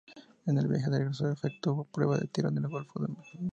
[0.47, 3.21] En el viaje de regreso efectuó pruebas de tiro en el Golfo Nuevo.